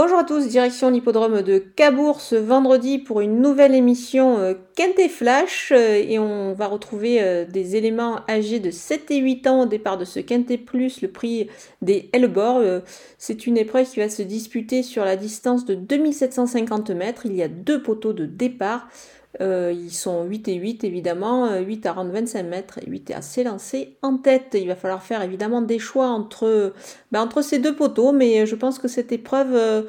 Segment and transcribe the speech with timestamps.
[0.00, 5.08] Bonjour à tous, direction l'hippodrome de Cabourg ce vendredi pour une nouvelle émission euh, Quintet
[5.08, 9.62] Flash euh, et on va retrouver euh, des éléments âgés de 7 et 8 ans
[9.62, 11.48] au départ de ce Quintet Plus, le prix
[11.82, 12.62] des Hellebor.
[13.18, 17.26] C'est une épreuve qui va se disputer sur la distance de 2750 mètres.
[17.26, 18.86] Il y a deux poteaux de départ.
[19.40, 23.22] Euh, ils sont 8 et 8 évidemment, 8 à rendre 25 mètres et 8 à
[23.22, 24.54] s'élancer en tête.
[24.54, 26.72] Il va falloir faire évidemment des choix entre,
[27.12, 29.82] ben, entre ces deux poteaux, mais je pense que cette épreuve, euh,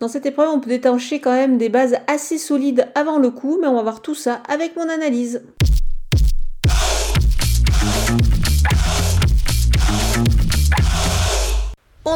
[0.00, 3.58] dans cette épreuve, on peut détancher quand même des bases assez solides avant le coup,
[3.60, 5.42] mais on va voir tout ça avec mon analyse.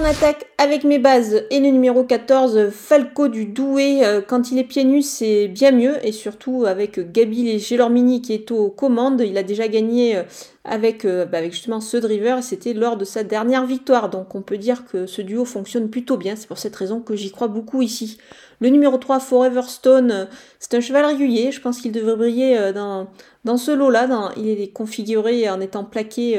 [0.00, 4.02] On attaque avec mes bases et le numéro 14, Falco du Douai.
[4.02, 5.96] Euh, quand il est pieds nus, c'est bien mieux.
[6.06, 9.20] Et surtout avec Gabi Gelormini qui est aux commandes.
[9.20, 10.22] Il a déjà gagné euh,
[10.64, 14.10] avec, euh, bah, avec justement ce driver c'était lors de sa dernière victoire.
[14.10, 16.36] Donc on peut dire que ce duo fonctionne plutôt bien.
[16.36, 18.18] C'est pour cette raison que j'y crois beaucoup ici.
[18.60, 20.28] Le numéro 3, Forever Stone,
[20.58, 21.50] c'est un cheval régulier.
[21.50, 23.08] Je pense qu'il devrait briller dans,
[23.44, 24.32] dans ce lot-là.
[24.36, 26.36] Il est configuré en étant plaqué,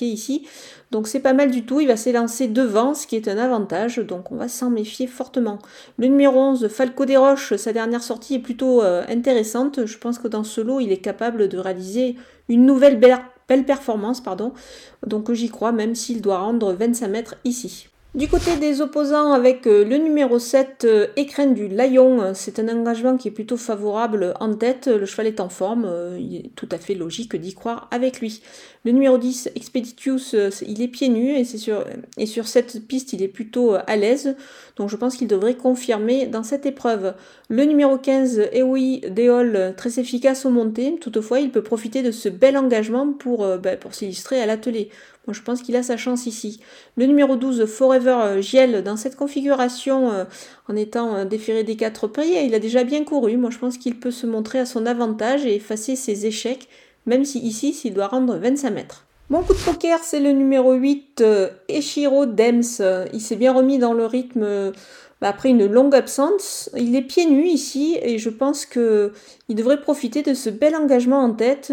[0.00, 0.46] ici.
[0.92, 3.98] Donc c'est pas mal du tout, il va s'élancer devant, ce qui est un avantage,
[3.98, 5.58] donc on va s'en méfier fortement.
[5.98, 9.84] Le numéro 11, Falco des Roches, sa dernière sortie est plutôt euh, intéressante.
[9.84, 12.14] Je pense que dans ce lot, il est capable de réaliser
[12.48, 14.52] une nouvelle belle, performance, pardon.
[15.06, 17.88] Donc j'y crois, même s'il doit rendre 25 mètres ici.
[18.16, 22.58] Du côté des opposants, avec euh, le numéro 7, euh, Écrin du Lion, euh, c'est
[22.58, 24.86] un engagement qui est plutôt favorable en tête.
[24.86, 25.86] Le cheval est en forme,
[26.18, 28.40] il est tout à fait logique d'y croire avec lui.
[28.86, 30.34] Le numéro 10, Expeditius,
[30.66, 31.84] il est pieds nus et, sur,
[32.16, 34.34] et sur cette piste, il est plutôt à l'aise.
[34.76, 37.12] Donc je pense qu'il devrait confirmer dans cette épreuve.
[37.50, 40.96] Le numéro 15, Eoi Deol, très efficace au monté.
[41.00, 44.88] Toutefois, il peut profiter de ce bel engagement pour, ben, pour s'illustrer à l'atelier
[45.32, 46.60] je pense qu'il a sa chance ici.
[46.96, 50.24] Le numéro 12, Forever euh, Giel, dans cette configuration, euh,
[50.68, 53.36] en étant euh, déféré des quatre prix, il a déjà bien couru.
[53.36, 56.68] Moi, je pense qu'il peut se montrer à son avantage et effacer ses échecs,
[57.06, 59.04] même si ici, s'il doit rendre 25 mètres.
[59.28, 61.24] Mon coup de poker, c'est le numéro 8,
[61.68, 62.62] Eshiro Dems.
[63.12, 64.72] Il s'est bien remis dans le rythme
[65.20, 66.70] bah, après une longue absence.
[66.76, 69.10] Il est pieds nus ici et je pense qu'il
[69.48, 71.72] devrait profiter de ce bel engagement en tête.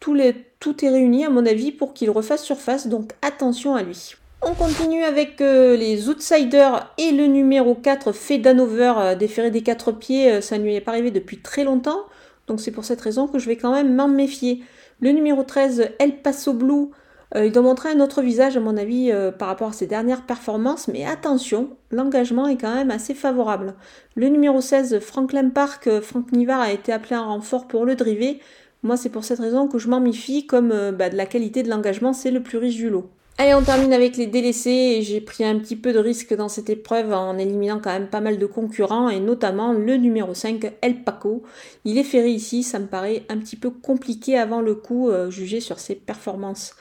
[0.00, 3.82] Tous les tout est réuni à mon avis pour qu'il refasse surface, donc attention à
[3.82, 4.14] lui.
[4.42, 9.92] On continue avec euh, les Outsiders et le numéro 4, Fedanover, euh, déféré des quatre
[9.92, 12.04] pieds, euh, ça ne lui est pas arrivé depuis très longtemps,
[12.46, 14.62] donc c'est pour cette raison que je vais quand même m'en méfier.
[15.00, 16.88] Le numéro 13, El Paso Blue,
[17.36, 20.88] il doit montrer un autre visage à mon avis par rapport à ses dernières performances,
[20.88, 23.74] mais attention, l'engagement est quand même assez favorable.
[24.16, 28.40] Le numéro 16, Franklin Park, Frank Nivard a été appelé en renfort pour le driver,
[28.82, 31.62] moi, c'est pour cette raison que je m'en méfie, comme euh, bah, de la qualité
[31.62, 33.10] de l'engagement, c'est le plus riche du lot.
[33.36, 35.00] Allez, on termine avec les délaissés.
[35.02, 38.20] J'ai pris un petit peu de risque dans cette épreuve en éliminant quand même pas
[38.20, 41.42] mal de concurrents et notamment le numéro 5, El Paco.
[41.86, 45.30] Il est ferré ici, ça me paraît un petit peu compliqué avant le coup, euh,
[45.30, 46.74] jugé sur ses performances.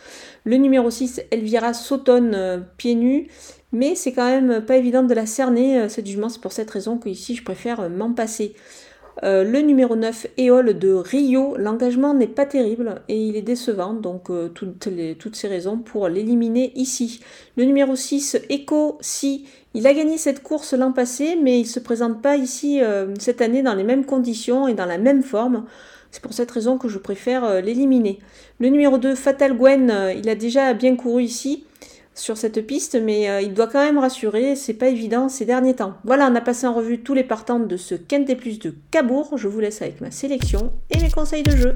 [0.44, 3.28] Le numéro 6, Elvira Sautonne, euh, pieds nus.
[3.72, 6.28] Mais c'est quand même pas évident de la cerner, cette jugement.
[6.28, 8.56] C'est pour cette raison que ici je préfère m'en passer.
[9.24, 13.94] Euh, le numéro 9, Éole de Rio, l'engagement n'est pas terrible et il est décevant,
[13.94, 17.20] donc euh, toutes, ces raisons pour l'éliminer ici.
[17.58, 21.68] Le numéro 6, Echo, si, il a gagné cette course l'an passé, mais il ne
[21.68, 25.24] se présente pas ici euh, cette année dans les mêmes conditions et dans la même
[25.24, 25.66] forme.
[26.12, 28.20] C'est pour cette raison que je préfère l'éliminer.
[28.60, 31.66] Le numéro 2, Fatal Gwen, il a déjà bien couru ici
[32.20, 35.76] sur cette piste, mais euh, il doit quand même rassurer, c'est pas évident ces derniers
[35.76, 35.96] temps.
[36.04, 39.38] Voilà, on a passé en revue tous les partants de ce Quintet Plus de Cabourg.
[39.38, 41.76] Je vous laisse avec ma sélection et mes conseils de jeu.